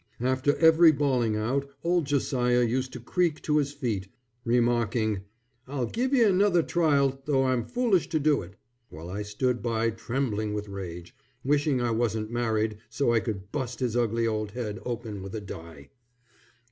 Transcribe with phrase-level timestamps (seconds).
[0.23, 4.07] After every bawling out, old Josiah used to creak to his feet,
[4.43, 5.21] remarking,
[5.67, 8.55] "I'll give ye another trial though I'm foolish to do it,"
[8.89, 13.79] while I stood by trembling with rage, wishing I wasn't married so I could bust
[13.79, 15.91] his ugly old head open with a die.